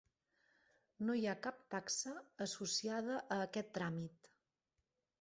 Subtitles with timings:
[1.09, 2.15] No hi ha cap taxa
[2.49, 4.35] associada a aquest tràmit.